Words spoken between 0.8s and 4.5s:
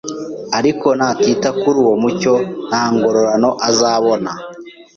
natita kuri uwo mucyo, ntangororano azabona